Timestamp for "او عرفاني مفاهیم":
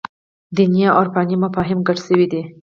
0.89-1.79